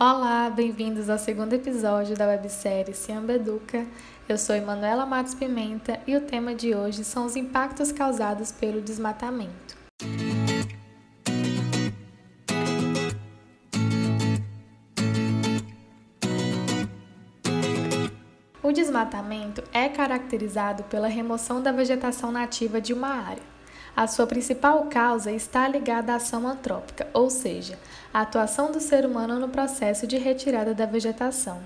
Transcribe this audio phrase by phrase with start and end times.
[0.00, 3.84] Olá, bem-vindos ao segundo episódio da websérie Ciamba Educa.
[4.28, 8.80] Eu sou Emanuela Matos Pimenta e o tema de hoje são os impactos causados pelo
[8.80, 9.76] desmatamento.
[18.62, 23.57] O desmatamento é caracterizado pela remoção da vegetação nativa de uma área
[23.98, 27.76] a sua principal causa está ligada à ação antrópica, ou seja,
[28.14, 31.58] a atuação do ser humano no processo de retirada da vegetação.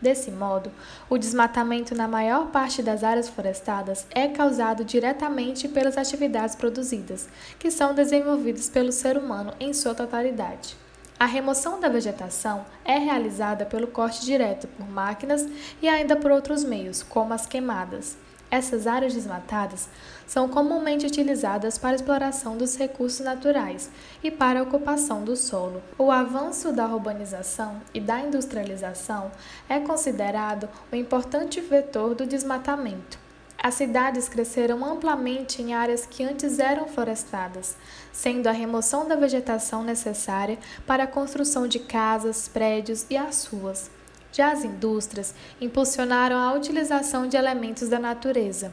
[0.00, 0.70] Desse modo,
[1.08, 7.72] o desmatamento na maior parte das áreas florestadas é causado diretamente pelas atividades produzidas, que
[7.72, 10.76] são desenvolvidas pelo ser humano em sua totalidade.
[11.18, 15.44] A remoção da vegetação é realizada pelo corte direto por máquinas
[15.82, 18.16] e ainda por outros meios, como as queimadas.
[18.50, 19.88] Essas áreas desmatadas
[20.26, 23.90] são comumente utilizadas para exploração dos recursos naturais
[24.24, 25.80] e para a ocupação do solo.
[25.96, 29.30] O avanço da urbanização e da industrialização
[29.68, 33.18] é considerado um importante vetor do desmatamento.
[33.62, 37.76] As cidades cresceram amplamente em áreas que antes eram florestadas,
[38.10, 43.90] sendo a remoção da vegetação necessária para a construção de casas, prédios e as ruas.
[44.32, 48.72] Já as indústrias impulsionaram a utilização de elementos da natureza,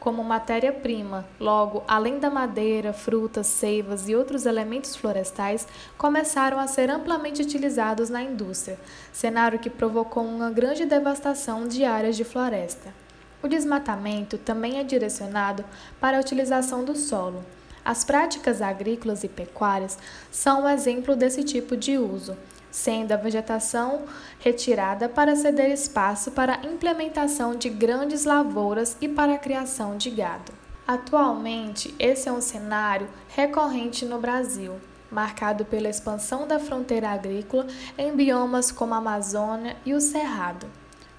[0.00, 1.26] como matéria-prima.
[1.38, 5.66] Logo, além da madeira, frutas, seivas e outros elementos florestais,
[5.98, 8.78] começaram a ser amplamente utilizados na indústria,
[9.12, 12.94] cenário que provocou uma grande devastação de áreas de floresta.
[13.42, 15.64] O desmatamento também é direcionado
[16.00, 17.44] para a utilização do solo.
[17.84, 19.98] As práticas agrícolas e pecuárias
[20.30, 22.34] são um exemplo desse tipo de uso
[22.74, 24.02] sendo a vegetação
[24.40, 30.10] retirada para ceder espaço para a implementação de grandes lavouras e para a criação de
[30.10, 30.52] gado.
[30.84, 34.72] Atualmente, esse é um cenário recorrente no Brasil,
[35.08, 40.66] marcado pela expansão da fronteira agrícola em biomas como a Amazônia e o Cerrado.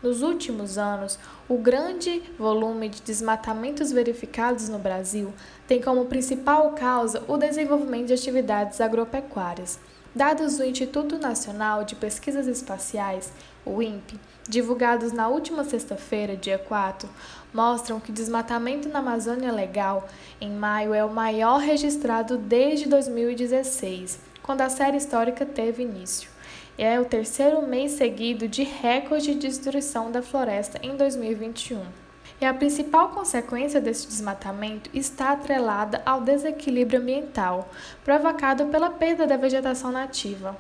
[0.04, 5.34] Nos últimos anos, o grande volume de desmatamentos verificados no Brasil
[5.66, 9.80] tem como principal causa o desenvolvimento de atividades agropecuárias
[10.16, 13.34] Dados do Instituto Nacional de Pesquisas Espaciais,
[13.66, 14.18] o INPE,
[14.48, 17.10] divulgados na última sexta-feira, dia 4,
[17.54, 20.08] mostram que o desmatamento na Amazônia Legal
[20.40, 26.30] em maio é o maior registrado desde 2016, quando a série histórica teve início.
[26.78, 32.05] É o terceiro mês seguido de recorde de destruição da floresta em 2021
[32.40, 37.70] e a principal consequência desse desmatamento está atrelada ao desequilíbrio ambiental,
[38.04, 40.58] provocado pela perda da vegetação nativa.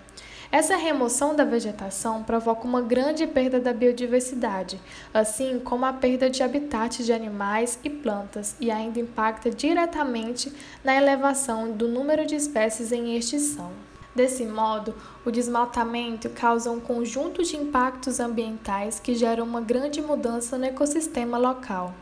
[0.51, 4.79] Essa remoção da vegetação provoca uma grande perda da biodiversidade,
[5.13, 10.53] assim como a perda de habitats de animais e plantas, e ainda impacta diretamente
[10.83, 13.71] na elevação do número de espécies em extinção.
[14.15, 14.95] Desse modo,
[15.25, 21.37] o desmatamento causa um conjunto de impactos ambientais que geram uma grande mudança no ecossistema
[21.37, 21.93] local,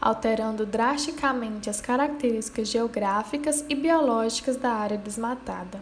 [0.00, 5.80] alterando drasticamente as características geográficas e biológicas da área desmatada.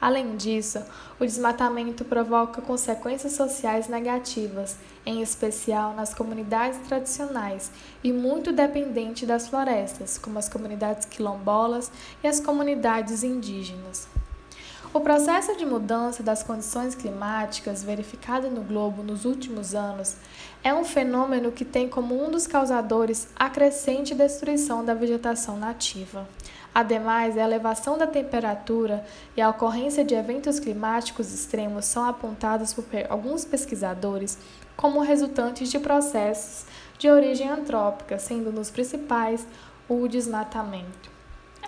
[0.00, 0.82] Além disso,
[1.20, 7.70] o desmatamento provoca consequências sociais negativas, em especial nas comunidades tradicionais
[8.02, 11.90] e muito dependentes das florestas, como as comunidades quilombolas
[12.24, 14.08] e as comunidades indígenas.
[14.94, 20.16] O processo de mudança das condições climáticas verificado no globo nos últimos anos
[20.64, 26.26] é um fenômeno que tem como um dos causadores a crescente destruição da vegetação nativa.
[26.74, 29.04] Ademais, a elevação da temperatura
[29.36, 34.38] e a ocorrência de eventos climáticos extremos são apontados por alguns pesquisadores
[34.74, 36.64] como resultantes de processos
[36.98, 39.46] de origem antrópica, sendo nos principais
[39.86, 41.17] o desmatamento.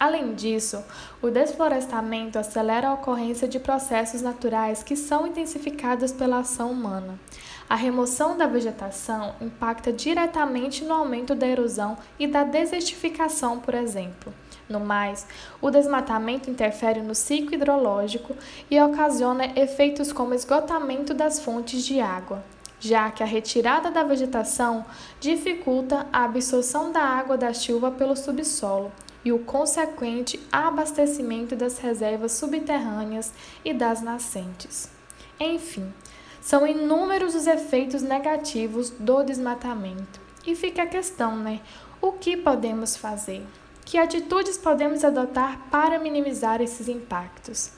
[0.00, 0.82] Além disso,
[1.20, 7.20] o desflorestamento acelera a ocorrência de processos naturais que são intensificados pela ação humana.
[7.68, 14.32] A remoção da vegetação impacta diretamente no aumento da erosão e da desertificação, por exemplo.
[14.66, 15.26] No mais,
[15.60, 18.34] o desmatamento interfere no ciclo hidrológico
[18.70, 22.42] e ocasiona efeitos como esgotamento das fontes de água,
[22.80, 24.82] já que a retirada da vegetação
[25.20, 28.90] dificulta a absorção da água da chuva pelo subsolo,
[29.24, 33.32] e o consequente abastecimento das reservas subterrâneas
[33.64, 34.90] e das nascentes.
[35.38, 35.92] Enfim,
[36.40, 40.20] são inúmeros os efeitos negativos do desmatamento.
[40.46, 41.60] E fica a questão, né?
[42.00, 43.46] O que podemos fazer?
[43.84, 47.72] Que atitudes podemos adotar para minimizar esses impactos?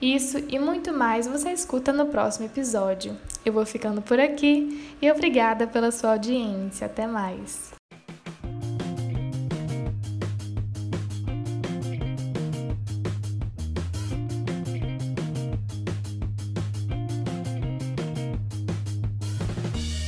[0.00, 3.16] Isso e muito mais você escuta no próximo episódio.
[3.44, 6.86] Eu vou ficando por aqui e obrigada pela sua audiência.
[6.86, 7.77] Até mais.